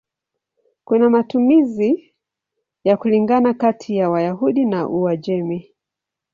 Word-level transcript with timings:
Kuna 0.83 1.09
matumizi 1.09 2.13
ya 2.83 2.97
kulingana 2.97 3.53
kati 3.53 3.95
ya 3.97 4.09
Wayahudi 4.09 4.65
wa 4.65 4.87
Uajemi. 4.89 5.71